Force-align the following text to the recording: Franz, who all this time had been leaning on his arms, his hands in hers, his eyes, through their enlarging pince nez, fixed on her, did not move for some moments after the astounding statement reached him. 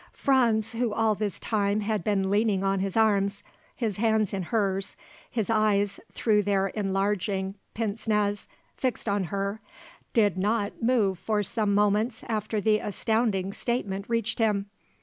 Franz, 0.13 0.71
who 0.71 0.91
all 0.91 1.13
this 1.13 1.39
time 1.39 1.81
had 1.81 2.03
been 2.03 2.31
leaning 2.31 2.63
on 2.63 2.79
his 2.79 2.97
arms, 2.97 3.43
his 3.75 3.97
hands 3.97 4.33
in 4.33 4.41
hers, 4.41 4.95
his 5.29 5.47
eyes, 5.47 5.99
through 6.11 6.41
their 6.41 6.69
enlarging 6.69 7.53
pince 7.75 8.07
nez, 8.07 8.47
fixed 8.75 9.07
on 9.07 9.25
her, 9.25 9.59
did 10.11 10.39
not 10.39 10.81
move 10.81 11.19
for 11.19 11.43
some 11.43 11.75
moments 11.75 12.23
after 12.27 12.59
the 12.59 12.79
astounding 12.79 13.53
statement 13.53 14.05
reached 14.09 14.39
him. 14.39 14.65